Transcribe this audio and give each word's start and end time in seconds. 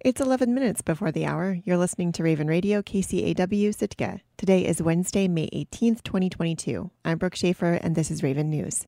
It's 0.00 0.20
11 0.20 0.54
minutes 0.54 0.82
before 0.82 1.12
the 1.12 1.26
hour. 1.26 1.58
You're 1.64 1.76
listening 1.76 2.12
to 2.12 2.22
Raven 2.22 2.46
Radio, 2.46 2.82
KCAW 2.82 3.74
Sitka. 3.74 4.20
Today 4.36 4.66
is 4.66 4.82
Wednesday, 4.82 5.28
May 5.28 5.48
18th, 5.50 6.02
2022. 6.02 6.90
I'm 7.04 7.18
Brooke 7.18 7.36
Schaefer, 7.36 7.74
and 7.74 7.94
this 7.94 8.10
is 8.10 8.22
Raven 8.22 8.50
News. 8.50 8.86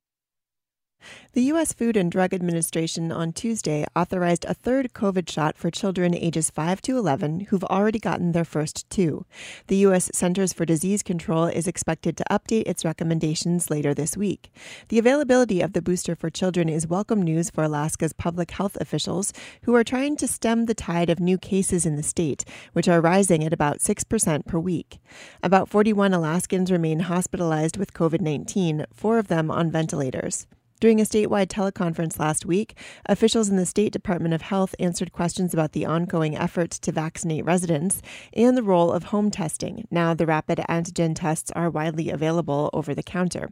The 1.35 1.51
U.S. 1.51 1.73
Food 1.73 1.97
and 1.97 2.09
Drug 2.09 2.33
Administration 2.33 3.11
on 3.11 3.33
Tuesday 3.33 3.85
authorized 3.93 4.45
a 4.45 4.53
third 4.53 4.93
COVID 4.93 5.29
shot 5.29 5.57
for 5.57 5.69
children 5.69 6.15
ages 6.15 6.49
5 6.49 6.81
to 6.83 6.97
11 6.97 7.41
who've 7.49 7.65
already 7.65 7.99
gotten 7.99 8.31
their 8.31 8.45
first 8.45 8.89
two. 8.89 9.25
The 9.67 9.75
U.S. 9.87 10.09
Centers 10.13 10.53
for 10.53 10.63
Disease 10.63 11.03
Control 11.03 11.47
is 11.47 11.67
expected 11.67 12.15
to 12.15 12.23
update 12.31 12.67
its 12.67 12.85
recommendations 12.85 13.69
later 13.69 13.93
this 13.93 14.15
week. 14.15 14.49
The 14.87 14.97
availability 14.97 15.59
of 15.59 15.73
the 15.73 15.81
booster 15.81 16.15
for 16.15 16.29
children 16.29 16.69
is 16.69 16.87
welcome 16.87 17.21
news 17.21 17.49
for 17.49 17.65
Alaska's 17.65 18.13
public 18.13 18.51
health 18.51 18.77
officials, 18.79 19.33
who 19.63 19.75
are 19.75 19.83
trying 19.83 20.15
to 20.15 20.29
stem 20.29 20.67
the 20.67 20.73
tide 20.73 21.09
of 21.09 21.19
new 21.19 21.37
cases 21.37 21.85
in 21.85 21.97
the 21.97 22.03
state, 22.03 22.45
which 22.71 22.87
are 22.87 23.01
rising 23.01 23.43
at 23.43 23.51
about 23.51 23.79
6% 23.79 24.45
per 24.45 24.57
week. 24.57 24.99
About 25.43 25.67
41 25.67 26.13
Alaskans 26.13 26.71
remain 26.71 27.01
hospitalized 27.01 27.75
with 27.75 27.93
COVID 27.93 28.21
19, 28.21 28.85
four 28.93 29.19
of 29.19 29.27
them 29.27 29.51
on 29.51 29.69
ventilators. 29.69 30.47
During 30.81 30.99
a 30.99 31.03
statewide 31.03 31.47
teleconference 31.47 32.19
last 32.19 32.45
week, 32.45 32.77
officials 33.05 33.47
in 33.47 33.55
the 33.55 33.65
State 33.65 33.93
Department 33.93 34.33
of 34.33 34.41
Health 34.41 34.75
answered 34.77 35.13
questions 35.13 35.53
about 35.53 35.71
the 35.71 35.85
ongoing 35.85 36.35
efforts 36.35 36.77
to 36.79 36.91
vaccinate 36.91 37.45
residents 37.45 38.01
and 38.33 38.57
the 38.57 38.63
role 38.63 38.91
of 38.91 39.05
home 39.05 39.31
testing. 39.31 39.87
Now, 39.89 40.13
the 40.13 40.25
rapid 40.25 40.59
antigen 40.69 41.15
tests 41.15 41.49
are 41.55 41.69
widely 41.69 42.09
available 42.09 42.69
over 42.73 42.93
the 42.93 43.03
counter. 43.03 43.51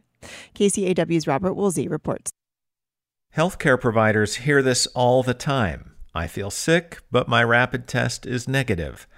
KCAW's 0.54 1.26
Robert 1.26 1.54
Woolsey 1.54 1.88
reports. 1.88 2.30
Healthcare 3.34 3.80
providers 3.80 4.36
hear 4.36 4.62
this 4.62 4.86
all 4.88 5.22
the 5.22 5.34
time. 5.34 5.92
I 6.14 6.26
feel 6.26 6.50
sick, 6.50 7.00
but 7.10 7.26
my 7.26 7.42
rapid 7.42 7.88
test 7.88 8.26
is 8.26 8.46
negative. 8.46 9.08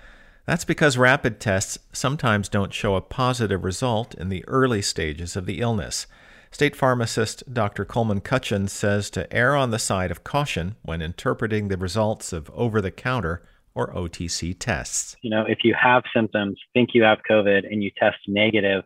That's 0.47 0.65
because 0.65 0.97
rapid 0.97 1.41
tests 1.41 1.77
sometimes 1.93 2.49
don't 2.49 2.73
show 2.73 2.95
a 2.95 3.01
positive 3.01 3.65
result 3.65 4.15
in 4.15 4.29
the 4.29 4.45
early 4.47 4.81
stages 4.81 5.35
of 5.35 5.45
the 5.45 5.61
illness. 5.61 6.07
State 6.57 6.75
pharmacist 6.75 7.53
Dr. 7.53 7.85
Coleman 7.85 8.23
Cutchin 8.23 8.67
says 8.67 9.11
to 9.11 9.31
err 9.31 9.55
on 9.55 9.73
the 9.73 9.79
side 9.79 10.11
of 10.11 10.25
caution 10.25 10.75
when 10.81 11.03
interpreting 11.03 11.69
the 11.69 11.77
results 11.77 12.33
of 12.33 12.51
over 12.55 12.81
the 12.81 12.91
counter 12.91 13.43
or 13.75 13.93
OTC 13.93 14.57
tests. 14.59 15.17
You 15.21 15.29
know, 15.29 15.45
if 15.47 15.59
you 15.65 15.75
have 15.79 16.05
symptoms, 16.15 16.59
think 16.73 16.95
you 16.95 17.03
have 17.03 17.19
COVID, 17.31 17.71
and 17.71 17.85
you 17.85 17.91
test 17.99 18.17
negative, 18.27 18.85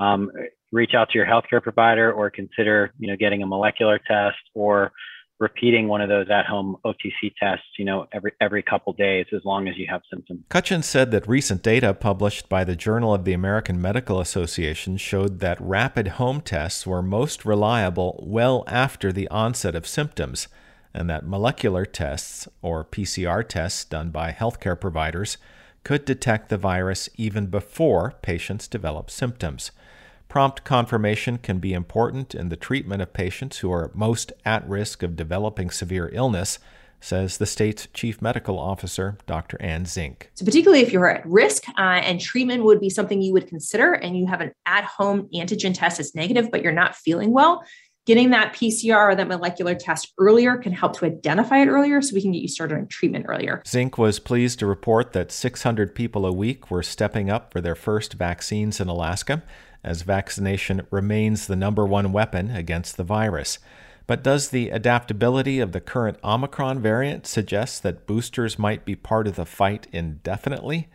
um, 0.00 0.28
reach 0.72 0.94
out 0.94 1.08
to 1.10 1.18
your 1.18 1.24
healthcare 1.24 1.62
provider 1.62 2.12
or 2.12 2.30
consider, 2.30 2.92
you 2.98 3.06
know, 3.06 3.16
getting 3.16 3.44
a 3.44 3.46
molecular 3.46 4.00
test 4.04 4.42
or 4.56 4.90
repeating 5.38 5.86
one 5.86 6.00
of 6.00 6.08
those 6.08 6.28
at-home 6.30 6.76
OTC 6.84 7.32
tests, 7.38 7.66
you 7.78 7.84
know, 7.84 8.06
every 8.12 8.32
every 8.40 8.62
couple 8.62 8.92
days 8.92 9.26
as 9.34 9.44
long 9.44 9.68
as 9.68 9.76
you 9.76 9.86
have 9.88 10.02
symptoms. 10.10 10.40
Cutchin 10.48 10.82
said 10.82 11.10
that 11.10 11.28
recent 11.28 11.62
data 11.62 11.94
published 11.94 12.48
by 12.48 12.64
the 12.64 12.76
Journal 12.76 13.14
of 13.14 13.24
the 13.24 13.32
American 13.32 13.80
Medical 13.80 14.20
Association 14.20 14.96
showed 14.96 15.40
that 15.40 15.60
rapid 15.60 16.08
home 16.08 16.40
tests 16.40 16.86
were 16.86 17.02
most 17.02 17.44
reliable 17.44 18.22
well 18.26 18.64
after 18.66 19.12
the 19.12 19.28
onset 19.28 19.74
of 19.74 19.86
symptoms, 19.86 20.48
and 20.92 21.08
that 21.08 21.26
molecular 21.26 21.84
tests 21.84 22.48
or 22.62 22.84
PCR 22.84 23.46
tests 23.46 23.84
done 23.84 24.10
by 24.10 24.32
healthcare 24.32 24.78
providers 24.80 25.38
could 25.84 26.04
detect 26.04 26.48
the 26.48 26.58
virus 26.58 27.08
even 27.16 27.46
before 27.46 28.14
patients 28.22 28.66
develop 28.66 29.10
symptoms. 29.10 29.70
Prompt 30.28 30.62
confirmation 30.62 31.38
can 31.38 31.58
be 31.58 31.72
important 31.72 32.34
in 32.34 32.50
the 32.50 32.56
treatment 32.56 33.00
of 33.00 33.14
patients 33.14 33.58
who 33.58 33.72
are 33.72 33.90
most 33.94 34.30
at 34.44 34.68
risk 34.68 35.02
of 35.02 35.16
developing 35.16 35.70
severe 35.70 36.10
illness, 36.12 36.58
says 37.00 37.38
the 37.38 37.46
state's 37.46 37.88
chief 37.94 38.20
medical 38.20 38.58
officer, 38.58 39.16
Dr. 39.26 39.56
Anne 39.58 39.86
Zink. 39.86 40.30
So, 40.34 40.44
particularly 40.44 40.82
if 40.82 40.92
you're 40.92 41.08
at 41.08 41.24
risk 41.24 41.64
uh, 41.78 41.80
and 41.80 42.20
treatment 42.20 42.64
would 42.64 42.78
be 42.78 42.90
something 42.90 43.22
you 43.22 43.32
would 43.32 43.46
consider, 43.46 43.94
and 43.94 44.18
you 44.18 44.26
have 44.26 44.42
an 44.42 44.52
at 44.66 44.84
home 44.84 45.28
antigen 45.34 45.72
test 45.72 45.96
that's 45.96 46.14
negative, 46.14 46.50
but 46.50 46.62
you're 46.62 46.72
not 46.72 46.94
feeling 46.94 47.32
well, 47.32 47.64
getting 48.04 48.28
that 48.30 48.52
PCR 48.52 49.12
or 49.12 49.14
that 49.14 49.28
molecular 49.28 49.74
test 49.74 50.12
earlier 50.18 50.58
can 50.58 50.72
help 50.72 50.98
to 50.98 51.06
identify 51.06 51.58
it 51.58 51.68
earlier 51.68 52.02
so 52.02 52.14
we 52.14 52.20
can 52.20 52.32
get 52.32 52.42
you 52.42 52.48
started 52.48 52.76
on 52.76 52.86
treatment 52.88 53.24
earlier. 53.28 53.62
Zink 53.66 53.96
was 53.96 54.18
pleased 54.18 54.58
to 54.58 54.66
report 54.66 55.12
that 55.14 55.32
600 55.32 55.94
people 55.94 56.26
a 56.26 56.32
week 56.32 56.70
were 56.70 56.82
stepping 56.82 57.30
up 57.30 57.50
for 57.50 57.62
their 57.62 57.74
first 57.74 58.14
vaccines 58.14 58.78
in 58.78 58.88
Alaska 58.88 59.42
as 59.88 60.02
vaccination 60.02 60.86
remains 60.90 61.46
the 61.46 61.56
number 61.56 61.86
one 61.86 62.12
weapon 62.12 62.50
against 62.50 62.96
the 62.96 63.04
virus. 63.04 63.58
But 64.06 64.22
does 64.22 64.48
the 64.48 64.70
adaptability 64.70 65.60
of 65.60 65.72
the 65.72 65.80
current 65.80 66.18
Omicron 66.22 66.80
variant 66.80 67.26
suggest 67.26 67.82
that 67.82 68.06
boosters 68.06 68.58
might 68.58 68.84
be 68.84 68.94
part 68.94 69.26
of 69.26 69.36
the 69.36 69.44
fight 69.44 69.86
indefinitely? 69.92 70.88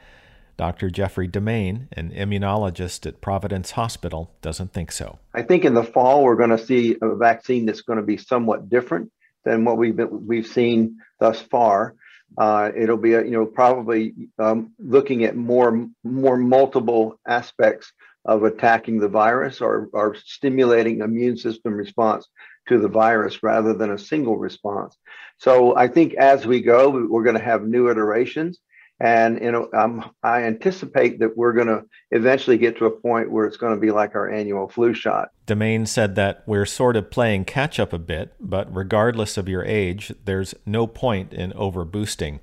Dr. 0.58 0.90
Jeffrey 0.90 1.28
Demain, 1.28 1.88
an 1.94 2.12
immunologist 2.12 3.06
at 3.08 3.22
Providence 3.22 3.72
Hospital, 3.72 4.32
doesn't 4.42 4.74
think 4.74 4.92
so. 4.92 5.20
I 5.34 5.42
think 5.42 5.66
in 5.66 5.74
the 5.74 5.84
fall 5.84 6.24
we're 6.24 6.36
going 6.36 6.52
to 6.52 6.64
see 6.64 6.96
a 7.02 7.16
vaccine 7.16 7.66
that's 7.66 7.82
going 7.82 7.98
to 7.98 8.06
be 8.06 8.18
somewhat 8.18 8.70
different 8.70 9.12
than 9.44 9.66
what 9.66 9.78
we've 9.78 9.96
been, 9.96 10.28
we've 10.28 10.48
seen 10.48 10.98
thus 11.20 11.40
far. 11.42 11.96
Uh, 12.38 12.72
it'll 12.76 12.98
be, 12.98 13.14
a, 13.14 13.24
you 13.24 13.32
know, 13.32 13.46
probably 13.46 14.14
um, 14.40 14.74
looking 14.80 15.24
at 15.24 15.36
more 15.36 15.88
more 16.04 16.38
multiple 16.38 17.20
aspects 17.28 17.92
of 18.26 18.44
attacking 18.44 19.00
the 19.00 19.08
virus 19.08 19.62
or, 19.62 19.90
or 19.94 20.16
stimulating 20.16 21.00
immune 21.00 21.38
system 21.38 21.74
response 21.74 22.28
to 22.68 22.80
the 22.80 22.88
virus 22.88 23.44
rather 23.44 23.74
than 23.74 23.92
a 23.92 23.98
single 23.98 24.38
response. 24.38 24.98
So 25.38 25.76
I 25.76 25.88
think 25.88 26.14
as 26.14 26.46
we 26.46 26.62
go, 26.62 26.90
we're 26.90 27.24
going 27.24 27.38
to 27.38 27.44
have 27.44 27.64
new 27.64 27.90
iterations. 27.90 28.60
And 29.00 29.42
you 29.42 29.52
know, 29.52 29.70
um, 29.74 30.12
I 30.22 30.44
anticipate 30.44 31.20
that 31.20 31.36
we're 31.36 31.52
going 31.52 31.68
to 31.68 31.84
eventually 32.12 32.58
get 32.58 32.78
to 32.78 32.86
a 32.86 32.92
point 32.92 33.32
where 33.32 33.46
it's 33.46 33.58
going 33.58 33.74
to 33.74 33.82
be 33.82 33.92
like 33.92 34.16
our 34.16 34.30
annual 34.30 34.70
flu 34.70 34.94
shot. 34.94 35.30
Demain 35.46 35.86
said 35.86 36.16
that 36.16 36.44
we're 36.46 36.66
sort 36.66 36.96
of 36.96 37.12
playing 37.12 37.44
catch 37.44 37.80
up 37.80 37.92
a 37.92 38.00
bit, 38.00 38.34
but 38.40 38.74
regardless 38.74 39.36
of 39.36 39.50
your 39.50 39.66
age, 39.66 40.14
there's 40.24 40.54
no 40.66 40.88
point 40.88 41.34
in 41.34 41.52
overboosting. 41.52 42.40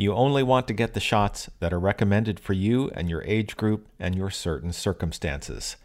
You 0.00 0.14
only 0.14 0.42
want 0.42 0.66
to 0.68 0.72
get 0.72 0.94
the 0.94 0.98
shots 0.98 1.50
that 1.58 1.74
are 1.74 1.78
recommended 1.78 2.40
for 2.40 2.54
you 2.54 2.90
and 2.94 3.10
your 3.10 3.22
age 3.24 3.54
group 3.54 3.86
and 3.98 4.14
your 4.14 4.30
certain 4.30 4.72
circumstances. 4.72 5.76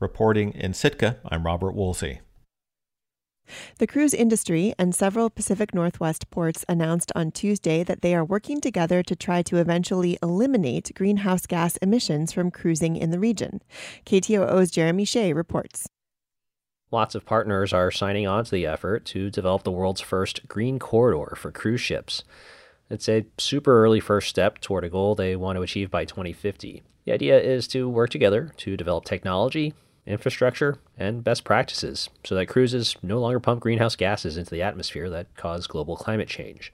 Reporting 0.00 0.50
in 0.54 0.74
Sitka, 0.74 1.18
I'm 1.24 1.46
Robert 1.46 1.76
Woolsey. 1.76 2.18
The 3.78 3.86
cruise 3.86 4.12
industry 4.12 4.74
and 4.76 4.92
several 4.92 5.30
Pacific 5.30 5.72
Northwest 5.72 6.30
ports 6.30 6.64
announced 6.68 7.12
on 7.14 7.30
Tuesday 7.30 7.84
that 7.84 8.02
they 8.02 8.12
are 8.12 8.24
working 8.24 8.60
together 8.60 9.04
to 9.04 9.14
try 9.14 9.40
to 9.42 9.58
eventually 9.58 10.18
eliminate 10.20 10.90
greenhouse 10.96 11.46
gas 11.46 11.76
emissions 11.76 12.32
from 12.32 12.50
cruising 12.50 12.96
in 12.96 13.12
the 13.12 13.20
region. 13.20 13.62
KTOO's 14.04 14.72
Jeremy 14.72 15.04
Hsieh 15.04 15.32
reports. 15.32 15.86
Lots 16.90 17.14
of 17.14 17.24
partners 17.24 17.72
are 17.72 17.92
signing 17.92 18.26
on 18.26 18.46
to 18.46 18.50
the 18.50 18.66
effort 18.66 19.04
to 19.06 19.30
develop 19.30 19.62
the 19.62 19.70
world's 19.70 20.00
first 20.00 20.48
green 20.48 20.80
corridor 20.80 21.36
for 21.36 21.52
cruise 21.52 21.80
ships. 21.80 22.24
It's 22.90 23.08
a 23.08 23.24
super 23.38 23.84
early 23.84 24.00
first 24.00 24.28
step 24.28 24.60
toward 24.60 24.82
a 24.82 24.88
goal 24.90 25.14
they 25.14 25.36
want 25.36 25.56
to 25.56 25.62
achieve 25.62 25.92
by 25.92 26.04
2050. 26.04 26.82
The 27.04 27.12
idea 27.12 27.40
is 27.40 27.68
to 27.68 27.88
work 27.88 28.10
together 28.10 28.52
to 28.56 28.76
develop 28.76 29.04
technology, 29.04 29.74
infrastructure, 30.06 30.76
and 30.98 31.22
best 31.22 31.44
practices 31.44 32.10
so 32.24 32.34
that 32.34 32.46
cruises 32.46 32.96
no 33.00 33.20
longer 33.20 33.38
pump 33.38 33.60
greenhouse 33.60 33.94
gases 33.94 34.36
into 34.36 34.50
the 34.50 34.62
atmosphere 34.62 35.08
that 35.08 35.34
cause 35.36 35.68
global 35.68 35.96
climate 35.96 36.28
change. 36.28 36.72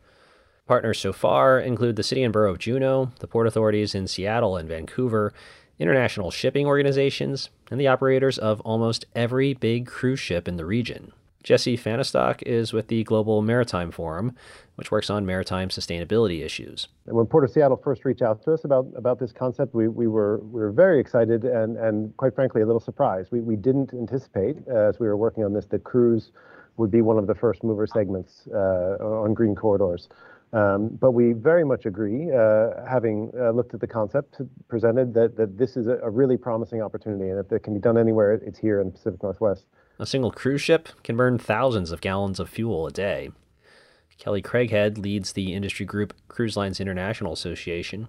Partners 0.67 0.99
so 0.99 1.13
far 1.13 1.61
include 1.61 1.97
the 1.97 2.03
City 2.03 2.23
and 2.25 2.33
Borough 2.33 2.53
of 2.53 2.59
Juneau, 2.59 3.13
the 3.21 3.29
port 3.29 3.47
authorities 3.47 3.95
in 3.95 4.09
Seattle 4.09 4.57
and 4.57 4.69
Vancouver, 4.69 5.35
international 5.79 6.31
shipping 6.31 6.67
organizations, 6.67 7.51
and 7.71 7.79
the 7.79 7.89
operators 7.89 8.39
of 8.39 8.63
almost 8.63 9.05
every 9.15 9.53
big 9.53 9.87
cruise 9.87 10.19
ship 10.19 10.49
in 10.49 10.57
the 10.57 10.65
region. 10.65 11.13
Jesse 11.47 11.77
Fahnestock 11.77 12.43
is 12.43 12.73
with 12.73 12.89
the 12.89 13.05
Global 13.05 13.41
Maritime 13.41 13.93
Forum, 13.93 14.35
which 14.75 14.91
works 14.91 15.09
on 15.09 15.25
maritime 15.25 15.69
sustainability 15.69 16.45
issues. 16.45 16.89
When 17.05 17.25
Port 17.27 17.45
of 17.45 17.53
Seattle 17.53 17.77
first 17.77 18.05
reached 18.05 18.21
out 18.21 18.43
to 18.43 18.53
us 18.53 18.65
about, 18.65 18.89
about 18.97 19.21
this 19.21 19.31
concept, 19.31 19.73
we, 19.73 19.87
we, 19.87 20.09
were, 20.09 20.39
we 20.39 20.61
were 20.61 20.73
very 20.73 20.99
excited 20.99 21.45
and, 21.45 21.77
and 21.77 22.17
quite 22.17 22.35
frankly, 22.35 22.63
a 22.63 22.67
little 22.67 22.81
surprised. 22.81 23.31
We, 23.31 23.43
we 23.43 23.55
didn't 23.55 23.95
anticipate, 23.95 24.57
uh, 24.69 24.89
as 24.89 24.99
we 24.99 25.07
were 25.07 25.17
working 25.17 25.45
on 25.45 25.53
this, 25.53 25.67
that 25.67 25.85
cruise 25.85 26.33
would 26.79 26.91
be 26.91 27.01
one 27.01 27.17
of 27.17 27.29
the 27.29 27.35
first 27.37 27.63
mover 27.63 27.87
segments 27.87 28.49
uh, 28.53 28.97
on 29.01 29.33
green 29.33 29.55
corridors. 29.55 30.09
Um, 30.53 30.89
but 31.01 31.13
we 31.13 31.33
very 31.33 31.65
much 31.65 31.87
agree, 31.87 32.33
uh, 32.33 32.71
having 32.89 33.31
uh, 33.39 33.53
looked 33.53 33.73
at 33.73 33.79
the 33.79 33.87
concept 33.87 34.41
presented, 34.67 35.15
that, 35.15 35.37
that 35.37 35.57
this 35.57 35.77
is 35.77 35.87
a, 35.87 35.99
a, 36.03 36.11
really 36.11 36.37
promising 36.37 36.83
opportunity. 36.83 37.31
And 37.31 37.39
if 37.39 37.53
it 37.53 37.63
can 37.63 37.73
be 37.75 37.81
done 37.81 37.99
anywhere, 37.99 38.35
it's 38.35 38.59
here 38.59 38.81
in 38.81 38.89
the 38.89 38.93
Pacific 38.93 39.23
Northwest. 39.23 39.67
A 39.99 40.07
single 40.07 40.31
cruise 40.31 40.61
ship 40.61 40.91
can 41.03 41.17
burn 41.17 41.39
thousands 41.39 41.91
of 41.91 42.03
gallons 42.03 42.39
of 42.39 42.51
fuel 42.51 42.87
a 42.87 42.91
day. 42.91 43.31
Kelly 44.19 44.43
Craighead 44.43 44.99
leads 44.99 45.33
the 45.33 45.55
industry 45.55 45.87
group 45.87 46.13
Cruise 46.29 46.57
Lines 46.57 46.81
International 46.81 47.33
Association. 47.33 48.09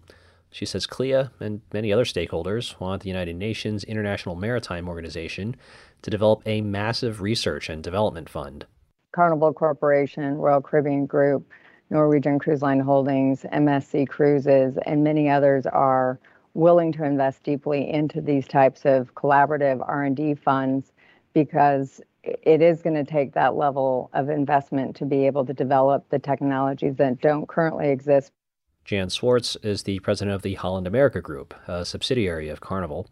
She 0.51 0.65
says 0.65 0.85
CLIA 0.85 1.31
and 1.39 1.61
many 1.71 1.93
other 1.93 2.03
stakeholders 2.03 2.77
want 2.79 3.03
the 3.03 3.09
United 3.09 3.35
Nations 3.37 3.83
International 3.85 4.35
Maritime 4.35 4.89
Organization 4.89 5.55
to 6.01 6.09
develop 6.09 6.41
a 6.45 6.61
massive 6.61 7.21
research 7.21 7.69
and 7.69 7.83
development 7.83 8.29
fund. 8.29 8.65
Carnival 9.13 9.53
Corporation, 9.53 10.35
Royal 10.35 10.61
Caribbean 10.61 11.05
Group, 11.05 11.49
Norwegian 11.89 12.37
Cruise 12.37 12.61
Line 12.61 12.81
Holdings, 12.81 13.43
MSC 13.53 14.07
Cruises, 14.09 14.77
and 14.85 15.03
many 15.03 15.29
others 15.29 15.65
are 15.65 16.19
willing 16.53 16.91
to 16.91 17.05
invest 17.05 17.43
deeply 17.43 17.89
into 17.89 18.19
these 18.19 18.47
types 18.47 18.85
of 18.85 19.13
collaborative 19.15 19.81
R&D 19.87 20.35
funds 20.35 20.91
because 21.33 22.01
it 22.23 22.61
is 22.61 22.81
going 22.81 22.95
to 22.95 23.09
take 23.09 23.33
that 23.33 23.55
level 23.55 24.09
of 24.13 24.29
investment 24.29 24.95
to 24.97 25.05
be 25.05 25.25
able 25.25 25.45
to 25.45 25.53
develop 25.53 26.09
the 26.09 26.19
technologies 26.19 26.95
that 26.97 27.21
don't 27.21 27.47
currently 27.47 27.89
exist. 27.89 28.31
Jan 28.85 29.09
Swartz 29.09 29.57
is 29.63 29.83
the 29.83 29.99
president 29.99 30.35
of 30.35 30.41
the 30.41 30.55
Holland 30.55 30.87
America 30.87 31.21
Group, 31.21 31.53
a 31.67 31.85
subsidiary 31.85 32.49
of 32.49 32.61
Carnival. 32.61 33.07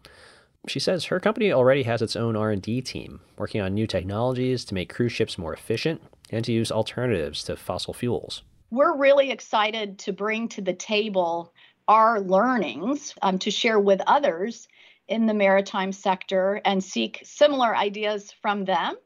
She 0.68 0.80
says 0.80 1.04
her 1.06 1.20
company 1.20 1.52
already 1.52 1.84
has 1.84 2.02
its 2.02 2.16
own 2.16 2.34
R&D 2.34 2.80
team 2.82 3.20
working 3.38 3.60
on 3.60 3.74
new 3.74 3.86
technologies 3.86 4.64
to 4.64 4.74
make 4.74 4.92
cruise 4.92 5.12
ships 5.12 5.38
more 5.38 5.52
efficient 5.52 6.02
and 6.30 6.44
to 6.44 6.52
use 6.52 6.72
alternatives 6.72 7.44
to 7.44 7.56
fossil 7.56 7.94
fuels. 7.94 8.42
We're 8.70 8.96
really 8.96 9.30
excited 9.30 9.98
to 10.00 10.12
bring 10.12 10.48
to 10.48 10.60
the 10.60 10.72
table 10.72 11.52
our 11.88 12.20
learnings 12.20 13.14
um, 13.22 13.38
to 13.40 13.50
share 13.50 13.78
with 13.78 14.00
others 14.06 14.66
in 15.08 15.26
the 15.26 15.34
maritime 15.34 15.92
sector 15.92 16.60
and 16.64 16.82
seek 16.82 17.20
similar 17.24 17.76
ideas 17.76 18.32
from 18.42 18.64
them 18.64 18.96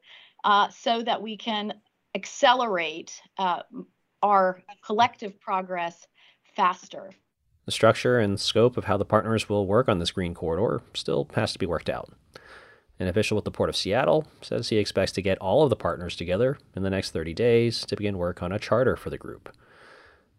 uh, 0.44 0.68
so 0.70 1.02
that 1.02 1.22
we 1.22 1.36
can 1.36 1.74
accelerate 2.14 3.20
uh, 3.38 3.62
our 4.22 4.62
collective 4.84 5.38
progress 5.40 6.06
faster. 6.56 7.10
The 7.66 7.72
structure 7.72 8.18
and 8.18 8.40
scope 8.40 8.76
of 8.76 8.84
how 8.84 8.96
the 8.96 9.04
partners 9.04 9.48
will 9.48 9.66
work 9.66 9.88
on 9.88 9.98
this 9.98 10.10
green 10.10 10.34
corridor 10.34 10.82
still 10.94 11.28
has 11.34 11.52
to 11.52 11.58
be 11.58 11.66
worked 11.66 11.90
out. 11.90 12.12
An 12.98 13.06
official 13.06 13.36
with 13.36 13.44
the 13.44 13.50
Port 13.50 13.68
of 13.68 13.76
Seattle 13.76 14.26
says 14.42 14.68
he 14.68 14.76
expects 14.76 15.12
to 15.12 15.22
get 15.22 15.38
all 15.38 15.62
of 15.62 15.70
the 15.70 15.76
partners 15.76 16.16
together 16.16 16.58
in 16.74 16.82
the 16.82 16.90
next 16.90 17.12
30 17.12 17.32
days 17.32 17.84
to 17.86 17.96
begin 17.96 18.18
work 18.18 18.42
on 18.42 18.52
a 18.52 18.58
charter 18.58 18.96
for 18.96 19.08
the 19.08 19.16
group. 19.16 19.54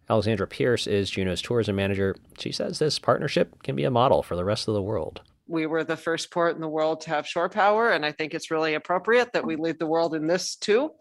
Alexandra 0.10 0.46
Pierce 0.46 0.88
is 0.88 1.10
Juneau's 1.10 1.42
tourism 1.42 1.76
manager. 1.76 2.16
She 2.38 2.52
says 2.52 2.78
this 2.78 3.00
partnership 3.00 3.64
can 3.64 3.76
be 3.76 3.84
a 3.84 3.92
model 3.92 4.22
for 4.22 4.36
the 4.36 4.44
rest 4.44 4.68
of 4.68 4.74
the 4.74 4.82
world 4.82 5.22
we 5.52 5.66
were 5.66 5.84
the 5.84 5.98
first 5.98 6.32
port 6.32 6.56
in 6.56 6.62
the 6.62 6.68
world 6.68 7.02
to 7.02 7.10
have 7.10 7.28
shore 7.28 7.50
power. 7.50 7.92
And 7.92 8.06
I 8.06 8.12
think 8.12 8.34
it's 8.34 8.50
really 8.50 8.74
appropriate 8.74 9.34
that 9.34 9.46
we 9.46 9.58
lead 9.58 9.78
the 9.78 9.86
world 9.86 10.16
in 10.16 10.26
this 10.26 10.56
too 10.56 10.92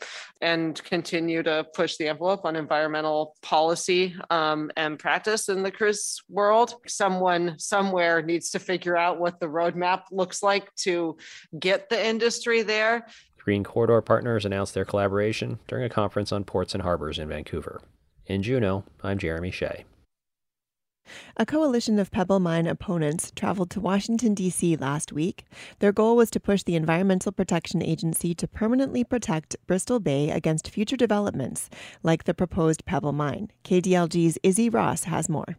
and 0.41 0.83
continue 0.83 1.43
to 1.45 1.65
push 1.73 1.97
the 1.97 2.09
envelope 2.09 2.45
on 2.45 2.57
environmental 2.57 3.37
policy 3.43 4.17
um, 4.29 4.71
and 4.77 4.99
practice 4.99 5.49
in 5.49 5.63
the 5.63 5.71
cruise 5.71 6.21
world. 6.29 6.75
Someone 6.87 7.59
somewhere 7.59 8.23
needs 8.23 8.51
to 8.51 8.59
figure 8.59 8.97
out 8.97 9.21
what 9.21 9.39
the 9.39 9.47
roadmap 9.47 10.03
looks 10.11 10.43
like 10.43 10.75
to 10.77 11.17
get 11.59 11.89
the 11.89 12.05
industry 12.05 12.63
there. 12.63 13.07
Green 13.39 13.65
Corridor 13.65 14.03
partners 14.03 14.45
announced 14.45 14.75
their 14.75 14.85
collaboration 14.85 15.61
during 15.69 15.85
a 15.85 15.89
conference 15.89 16.33
on 16.33 16.45
ports 16.45 16.75
and 16.75 16.83
harbors 16.83 17.19
in 17.19 17.29
Vancouver. 17.29 17.81
In 18.27 18.43
Juneau, 18.43 18.85
I'm 19.03 19.19
Jeremy 19.19 19.51
Hsieh. 19.51 19.85
A 21.37 21.47
coalition 21.47 21.99
of 21.99 22.11
Pebble 22.11 22.41
Mine 22.41 22.67
opponents 22.67 23.33
traveled 23.35 23.71
to 23.71 23.81
Washington, 23.81 24.35
D.C. 24.35 24.77
last 24.77 25.13
week. 25.13 25.45
Their 25.79 25.93
goal 25.93 26.17
was 26.17 26.31
to 26.33 26.41
push 26.41 26.63
the 26.63 26.77
Environmental 26.77 27.33
Protection 27.33 27.83
Agency 27.83 28.35
to 28.35 28.47
permanently 28.47 29.05
protect 29.05 29.57
Bristol 29.67 30.01
Bay 30.01 30.31
against 30.31 30.71
future 30.71 30.97
developments, 30.97 31.71
like 32.03 32.25
the 32.25 32.35
proposed 32.35 32.85
Pebble 32.85 33.13
Mine. 33.13 33.51
KDLG's 33.65 34.39
Izzy 34.43 34.69
Ross 34.69 35.05
has 35.05 35.29
more. 35.29 35.57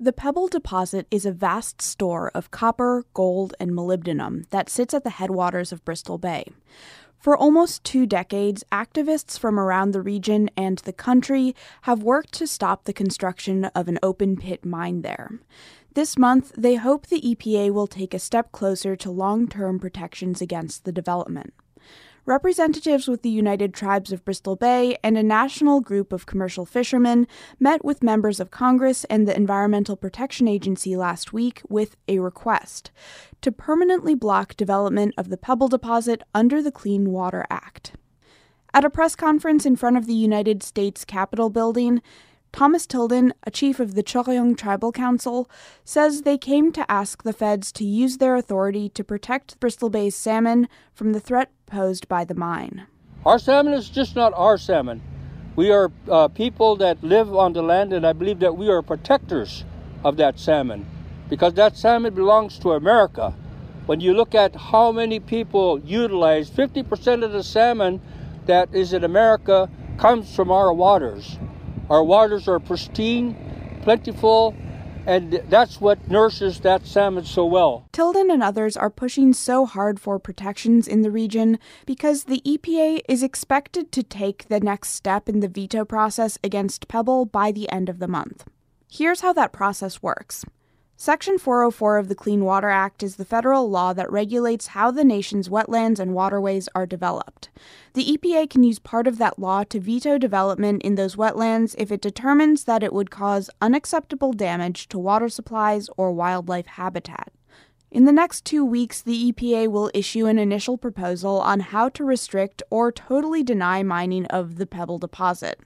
The 0.00 0.12
Pebble 0.12 0.46
deposit 0.46 1.08
is 1.10 1.26
a 1.26 1.32
vast 1.32 1.82
store 1.82 2.30
of 2.32 2.52
copper, 2.52 3.04
gold, 3.14 3.54
and 3.58 3.72
molybdenum 3.72 4.48
that 4.50 4.70
sits 4.70 4.94
at 4.94 5.02
the 5.02 5.10
headwaters 5.10 5.72
of 5.72 5.84
Bristol 5.84 6.18
Bay. 6.18 6.44
For 7.18 7.36
almost 7.36 7.82
two 7.82 8.06
decades, 8.06 8.62
activists 8.70 9.38
from 9.38 9.58
around 9.58 9.90
the 9.90 10.00
region 10.00 10.50
and 10.56 10.78
the 10.78 10.92
country 10.92 11.54
have 11.82 12.02
worked 12.02 12.32
to 12.34 12.46
stop 12.46 12.84
the 12.84 12.92
construction 12.92 13.64
of 13.66 13.88
an 13.88 13.98
open 14.02 14.36
pit 14.36 14.64
mine 14.64 15.02
there. 15.02 15.40
This 15.94 16.16
month, 16.16 16.52
they 16.56 16.76
hope 16.76 17.06
the 17.06 17.20
EPA 17.20 17.72
will 17.72 17.88
take 17.88 18.14
a 18.14 18.20
step 18.20 18.52
closer 18.52 18.94
to 18.94 19.10
long 19.10 19.48
term 19.48 19.80
protections 19.80 20.40
against 20.40 20.84
the 20.84 20.92
development 20.92 21.54
representatives 22.28 23.08
with 23.08 23.22
the 23.22 23.30
United 23.30 23.72
Tribes 23.72 24.12
of 24.12 24.22
Bristol 24.22 24.54
Bay 24.54 24.98
and 25.02 25.16
a 25.16 25.22
national 25.22 25.80
group 25.80 26.12
of 26.12 26.26
commercial 26.26 26.66
fishermen 26.66 27.26
met 27.58 27.82
with 27.82 28.02
members 28.02 28.38
of 28.38 28.50
Congress 28.50 29.04
and 29.04 29.26
the 29.26 29.34
Environmental 29.34 29.96
Protection 29.96 30.46
Agency 30.46 30.94
last 30.94 31.32
week 31.32 31.62
with 31.70 31.96
a 32.06 32.18
request 32.18 32.90
to 33.40 33.50
permanently 33.50 34.14
block 34.14 34.54
development 34.58 35.14
of 35.16 35.30
the 35.30 35.38
Pebble 35.38 35.68
deposit 35.68 36.22
under 36.34 36.60
the 36.60 36.70
Clean 36.70 37.10
Water 37.10 37.46
Act. 37.48 37.92
At 38.74 38.84
a 38.84 38.90
press 38.90 39.16
conference 39.16 39.64
in 39.64 39.76
front 39.76 39.96
of 39.96 40.04
the 40.04 40.12
United 40.12 40.62
States 40.62 41.06
Capitol 41.06 41.48
building, 41.48 42.02
Thomas 42.52 42.86
Tilden, 42.86 43.32
a 43.44 43.50
chief 43.50 43.80
of 43.80 43.94
the 43.94 44.02
Curyung 44.02 44.54
Tribal 44.56 44.92
Council, 44.92 45.50
says 45.82 46.22
they 46.22 46.36
came 46.36 46.72
to 46.72 46.90
ask 46.90 47.22
the 47.22 47.32
feds 47.32 47.72
to 47.72 47.84
use 47.84 48.18
their 48.18 48.36
authority 48.36 48.90
to 48.90 49.02
protect 49.02 49.58
Bristol 49.60 49.88
Bay's 49.88 50.14
salmon 50.14 50.68
from 50.92 51.12
the 51.14 51.20
threat 51.20 51.50
posed 51.68 52.08
by 52.08 52.24
the 52.24 52.34
mine. 52.34 52.86
Our 53.24 53.38
salmon 53.38 53.74
is 53.74 53.88
just 53.88 54.16
not 54.16 54.32
our 54.34 54.58
salmon. 54.58 55.02
We 55.56 55.70
are 55.70 55.90
uh, 56.10 56.28
people 56.28 56.76
that 56.76 57.02
live 57.02 57.34
on 57.34 57.52
the 57.52 57.62
land, 57.62 57.92
and 57.92 58.06
I 58.06 58.12
believe 58.12 58.38
that 58.40 58.56
we 58.56 58.68
are 58.68 58.80
protectors 58.82 59.64
of 60.04 60.16
that 60.16 60.38
salmon 60.38 60.86
because 61.28 61.54
that 61.54 61.76
salmon 61.76 62.14
belongs 62.14 62.58
to 62.60 62.72
America. 62.72 63.34
When 63.86 64.00
you 64.00 64.14
look 64.14 64.34
at 64.34 64.54
how 64.54 64.92
many 64.92 65.20
people 65.20 65.80
utilize 65.80 66.50
50% 66.50 67.24
of 67.24 67.32
the 67.32 67.42
salmon 67.42 68.00
that 68.46 68.74
is 68.74 68.92
in 68.92 69.04
America 69.04 69.68
comes 69.98 70.34
from 70.34 70.50
our 70.50 70.72
waters. 70.72 71.38
Our 71.90 72.04
waters 72.04 72.48
are 72.48 72.60
pristine, 72.60 73.80
plentiful, 73.82 74.54
and 75.08 75.32
that's 75.48 75.80
what 75.80 76.10
nurses 76.10 76.60
that 76.60 76.86
salmon 76.86 77.24
so 77.24 77.46
well. 77.46 77.88
Tilden 77.92 78.30
and 78.30 78.42
others 78.42 78.76
are 78.76 78.90
pushing 78.90 79.32
so 79.32 79.64
hard 79.64 79.98
for 79.98 80.18
protections 80.18 80.86
in 80.86 81.00
the 81.00 81.10
region 81.10 81.58
because 81.86 82.24
the 82.24 82.42
EPA 82.44 83.00
is 83.08 83.22
expected 83.22 83.90
to 83.90 84.02
take 84.02 84.48
the 84.48 84.60
next 84.60 84.90
step 84.90 85.26
in 85.26 85.40
the 85.40 85.48
veto 85.48 85.86
process 85.86 86.36
against 86.44 86.88
Pebble 86.88 87.24
by 87.24 87.50
the 87.50 87.70
end 87.70 87.88
of 87.88 88.00
the 88.00 88.06
month. 88.06 88.44
Here's 88.90 89.22
how 89.22 89.32
that 89.32 89.50
process 89.50 90.02
works. 90.02 90.44
Section 91.00 91.38
404 91.38 91.96
of 91.96 92.08
the 92.08 92.16
Clean 92.16 92.44
Water 92.44 92.68
Act 92.68 93.04
is 93.04 93.14
the 93.14 93.24
federal 93.24 93.70
law 93.70 93.92
that 93.92 94.10
regulates 94.10 94.66
how 94.66 94.90
the 94.90 95.04
nation's 95.04 95.48
wetlands 95.48 96.00
and 96.00 96.12
waterways 96.12 96.68
are 96.74 96.86
developed. 96.86 97.50
The 97.92 98.16
EPA 98.16 98.50
can 98.50 98.64
use 98.64 98.80
part 98.80 99.06
of 99.06 99.16
that 99.18 99.38
law 99.38 99.62
to 99.62 99.78
veto 99.78 100.18
development 100.18 100.82
in 100.82 100.96
those 100.96 101.14
wetlands 101.14 101.76
if 101.78 101.92
it 101.92 102.00
determines 102.00 102.64
that 102.64 102.82
it 102.82 102.92
would 102.92 103.12
cause 103.12 103.48
unacceptable 103.62 104.32
damage 104.32 104.88
to 104.88 104.98
water 104.98 105.28
supplies 105.28 105.88
or 105.96 106.10
wildlife 106.10 106.66
habitat. 106.66 107.30
In 107.92 108.04
the 108.04 108.12
next 108.12 108.44
two 108.44 108.64
weeks, 108.64 109.00
the 109.00 109.32
EPA 109.32 109.68
will 109.68 109.92
issue 109.94 110.26
an 110.26 110.38
initial 110.38 110.76
proposal 110.76 111.40
on 111.40 111.60
how 111.60 111.88
to 111.90 112.04
restrict 112.04 112.60
or 112.70 112.90
totally 112.90 113.44
deny 113.44 113.84
mining 113.84 114.26
of 114.26 114.56
the 114.56 114.66
Pebble 114.66 114.98
deposit. 114.98 115.60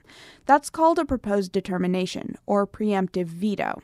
That's 0.45 0.69
called 0.69 0.99
a 0.99 1.05
proposed 1.05 1.51
determination, 1.51 2.37
or 2.45 2.67
preemptive 2.67 3.25
veto. 3.25 3.81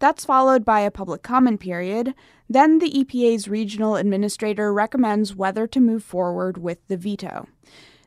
That's 0.00 0.24
followed 0.24 0.64
by 0.64 0.80
a 0.80 0.90
public 0.90 1.22
comment 1.22 1.60
period. 1.60 2.14
Then 2.48 2.78
the 2.78 2.90
EPA's 2.90 3.48
regional 3.48 3.96
administrator 3.96 4.72
recommends 4.72 5.36
whether 5.36 5.66
to 5.68 5.78
move 5.78 6.02
forward 6.02 6.58
with 6.58 6.78
the 6.88 6.96
veto. 6.96 7.46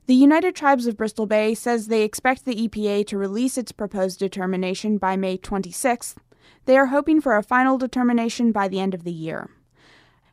The 0.08 0.16
United 0.16 0.56
Tribes 0.56 0.86
of 0.86 0.98
Bristol 0.98 1.28
Bay 1.28 1.54
says 1.54 1.88
they 1.88 2.02
expect 2.02 2.44
the 2.44 2.68
EPA 2.68 3.08
to 3.08 3.18
release 3.18 3.58
its 3.58 3.72
proposed 3.72 4.20
determination 4.20 4.98
by 4.98 5.16
May 5.16 5.38
26th. 5.38 6.16
They 6.66 6.78
are 6.78 6.88
hoping 6.88 7.22
for 7.22 7.38
a 7.38 7.44
final 7.44 7.78
determination 7.78 8.52
by 8.52 8.68
the 8.68 8.80
end 8.80 8.94
of 8.94 9.04
the 9.04 9.14
year. 9.14 9.50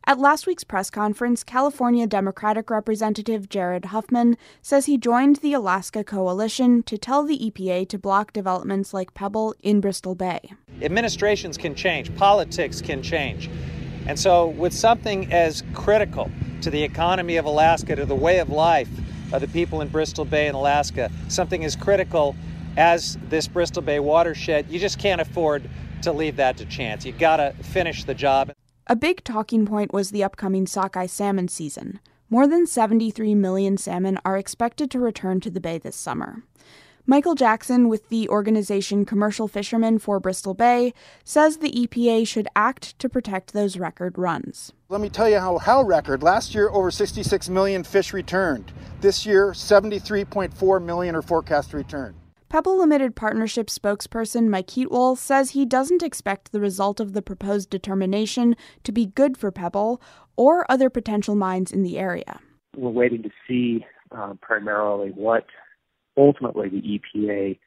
At 0.07 0.19
last 0.19 0.47
week's 0.47 0.63
press 0.63 0.89
conference, 0.89 1.43
California 1.43 2.07
Democratic 2.07 2.71
Representative 2.71 3.47
Jared 3.49 3.85
Huffman 3.85 4.35
says 4.61 4.87
he 4.87 4.97
joined 4.97 5.37
the 5.37 5.53
Alaska 5.53 6.03
Coalition 6.03 6.81
to 6.83 6.97
tell 6.97 7.23
the 7.23 7.37
EPA 7.37 7.87
to 7.89 7.99
block 7.99 8.33
developments 8.33 8.95
like 8.95 9.13
Pebble 9.13 9.53
in 9.61 9.79
Bristol 9.79 10.15
Bay. 10.15 10.53
Administrations 10.81 11.55
can 11.55 11.75
change, 11.75 12.13
politics 12.15 12.81
can 12.81 13.03
change. 13.03 13.47
And 14.07 14.19
so, 14.19 14.47
with 14.47 14.73
something 14.73 15.31
as 15.31 15.63
critical 15.75 16.31
to 16.61 16.71
the 16.71 16.81
economy 16.81 17.37
of 17.37 17.45
Alaska, 17.45 17.95
to 17.95 18.05
the 18.05 18.15
way 18.15 18.39
of 18.39 18.49
life 18.49 18.89
of 19.31 19.41
the 19.41 19.47
people 19.47 19.81
in 19.81 19.87
Bristol 19.87 20.25
Bay 20.25 20.47
and 20.47 20.55
Alaska, 20.55 21.11
something 21.27 21.63
as 21.63 21.75
critical 21.75 22.35
as 22.75 23.19
this 23.29 23.47
Bristol 23.47 23.83
Bay 23.83 23.99
watershed, 23.99 24.65
you 24.67 24.79
just 24.79 24.97
can't 24.97 25.21
afford 25.21 25.69
to 26.01 26.11
leave 26.11 26.37
that 26.37 26.57
to 26.57 26.65
chance. 26.65 27.05
You 27.05 27.11
got 27.11 27.37
to 27.37 27.53
finish 27.63 28.03
the 28.03 28.15
job. 28.15 28.51
A 28.91 28.95
big 28.97 29.23
talking 29.23 29.65
point 29.65 29.93
was 29.93 30.11
the 30.11 30.21
upcoming 30.21 30.67
sockeye 30.67 31.05
salmon 31.05 31.47
season. 31.47 32.01
More 32.29 32.45
than 32.45 32.67
73 32.67 33.35
million 33.35 33.77
salmon 33.77 34.19
are 34.25 34.37
expected 34.37 34.91
to 34.91 34.99
return 34.99 35.39
to 35.39 35.49
the 35.49 35.61
bay 35.61 35.77
this 35.77 35.95
summer. 35.95 36.43
Michael 37.05 37.33
Jackson 37.33 37.87
with 37.87 38.09
the 38.09 38.27
organization 38.27 39.05
Commercial 39.05 39.47
Fishermen 39.47 39.97
for 39.97 40.19
Bristol 40.19 40.53
Bay 40.53 40.93
says 41.23 41.59
the 41.59 41.71
EPA 41.71 42.27
should 42.27 42.49
act 42.53 42.99
to 42.99 43.07
protect 43.07 43.53
those 43.53 43.77
record 43.77 44.17
runs. 44.17 44.73
Let 44.89 44.99
me 44.99 45.07
tell 45.07 45.29
you 45.29 45.39
how, 45.39 45.57
how 45.57 45.83
record. 45.83 46.21
Last 46.21 46.53
year, 46.53 46.69
over 46.69 46.91
66 46.91 47.47
million 47.47 47.85
fish 47.85 48.11
returned. 48.11 48.73
This 48.99 49.25
year, 49.25 49.51
73.4 49.51 50.83
million 50.83 51.15
are 51.15 51.21
forecast 51.21 51.71
to 51.71 51.77
return. 51.77 52.13
Pebble 52.51 52.77
Limited 52.77 53.15
Partnership 53.15 53.67
spokesperson 53.67 54.49
Mike 54.49 54.67
Heatwole 54.67 55.17
says 55.17 55.51
he 55.51 55.65
doesn't 55.65 56.03
expect 56.03 56.51
the 56.51 56.59
result 56.59 56.99
of 56.99 57.13
the 57.13 57.21
proposed 57.21 57.69
determination 57.69 58.57
to 58.83 58.91
be 58.91 59.05
good 59.05 59.37
for 59.37 59.53
Pebble 59.53 60.01
or 60.35 60.69
other 60.69 60.89
potential 60.89 61.33
mines 61.33 61.71
in 61.71 61.81
the 61.81 61.97
area. 61.97 62.41
We're 62.75 62.89
waiting 62.89 63.23
to 63.23 63.29
see 63.47 63.85
uh, 64.11 64.33
primarily 64.41 65.11
what 65.11 65.45
ultimately 66.17 66.67
the 66.67 66.99
EPA 67.15 67.57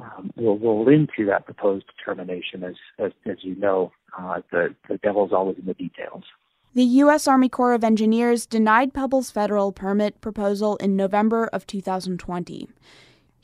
um, 0.00 0.30
will 0.36 0.58
roll 0.58 0.88
into 0.88 1.26
that 1.26 1.44
proposed 1.44 1.84
determination. 1.98 2.64
As 2.64 2.76
as, 2.98 3.12
as 3.26 3.36
you 3.42 3.56
know, 3.56 3.92
uh, 4.18 4.40
the 4.50 4.74
the 4.88 4.96
devil's 4.96 5.34
always 5.34 5.58
in 5.58 5.66
the 5.66 5.74
details. 5.74 6.24
The 6.72 6.84
U.S. 6.84 7.28
Army 7.28 7.50
Corps 7.50 7.74
of 7.74 7.84
Engineers 7.84 8.46
denied 8.46 8.94
Pebble's 8.94 9.30
federal 9.30 9.70
permit 9.70 10.22
proposal 10.22 10.76
in 10.76 10.96
November 10.96 11.44
of 11.52 11.66
2020. 11.66 12.68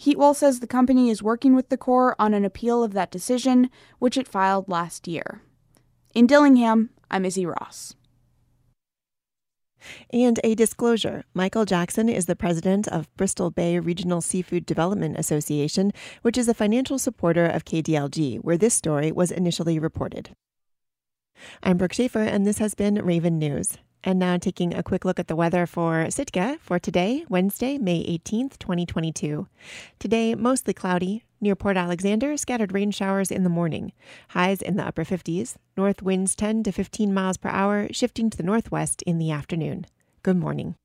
Heatwole 0.01 0.35
says 0.35 0.61
the 0.61 0.67
company 0.67 1.11
is 1.11 1.23
working 1.23 1.55
with 1.55 1.69
the 1.69 1.77
Corps 1.77 2.17
on 2.19 2.33
an 2.33 2.43
appeal 2.43 2.83
of 2.83 2.95
that 2.95 3.11
decision, 3.11 3.69
which 3.99 4.17
it 4.17 4.27
filed 4.27 4.67
last 4.67 5.07
year. 5.07 5.43
In 6.15 6.27
Dillingham, 6.27 6.89
I'm 7.11 7.27
Izzy 7.27 7.45
Ross. 7.45 7.95
And 10.11 10.41
a 10.43 10.55
disclosure 10.55 11.25
Michael 11.35 11.67
Jackson 11.67 12.09
is 12.09 12.25
the 12.25 12.35
president 12.35 12.89
of 12.89 13.15
Bristol 13.17 13.51
Bay 13.51 13.79
Regional 13.79 14.23
Seafood 14.23 14.65
Development 14.65 15.19
Association, 15.19 15.93
which 16.23 16.39
is 16.39 16.49
a 16.49 16.55
financial 16.55 16.99
supporter 16.99 17.45
of 17.45 17.67
KDLG, 17.67 18.39
where 18.39 18.57
this 18.57 18.73
story 18.73 19.13
was 19.13 19.31
initially 19.31 19.79
reported. 19.79 20.31
I'm 21.63 21.77
Brooke 21.77 21.93
Schaefer, 21.93 22.23
and 22.23 22.47
this 22.47 22.59
has 22.59 22.75
been 22.75 22.95
Raven 23.05 23.39
News. 23.39 23.77
And 24.03 24.19
now 24.19 24.39
taking 24.39 24.75
a 24.75 24.83
quick 24.83 25.05
look 25.05 25.19
at 25.21 25.29
the 25.29 25.37
weather 25.37 25.67
for 25.67 26.11
Sitka 26.11 26.59
for 26.63 26.79
today, 26.79 27.25
Wednesday, 27.29 27.77
May 27.77 28.03
18th, 28.05 28.59
2022. 28.59 29.47
Today, 29.99 30.35
mostly 30.35 30.73
cloudy. 30.73 31.25
Near 31.43 31.55
Port 31.55 31.77
Alexander, 31.77 32.37
scattered 32.37 32.73
rain 32.73 32.91
showers 32.91 33.31
in 33.31 33.45
the 33.45 33.51
morning. 33.51 33.93
Highs 34.29 34.61
in 34.61 34.77
the 34.77 34.87
upper 34.87 35.05
50s. 35.05 35.57
North 35.77 36.03
winds 36.03 36.35
10 36.35 36.65
to 36.65 36.73
15 36.73 37.15
miles 37.15 37.39
per 37.39 37.49
hour, 37.49 37.89
shifting 37.93 38.29
to 38.31 38.37
the 38.37 38.43
northwest 38.43 39.03
in 39.03 39.19
the 39.19 39.31
afternoon. 39.31 39.87
Good 40.23 40.37
morning. 40.37 40.77